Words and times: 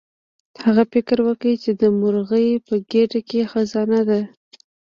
هغه 0.63 0.83
فکر 0.93 1.17
وکړ 1.27 1.51
چې 1.63 1.71
د 1.81 1.83
مرغۍ 1.99 2.49
په 2.67 2.75
ګیډه 2.91 3.19
کې 3.29 3.41
خزانه 3.51 4.01
ده. 4.09 4.19